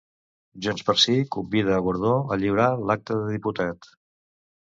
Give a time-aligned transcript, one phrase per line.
[0.67, 3.93] JxSí convida a Gordó a lliurar l'acta de diputat.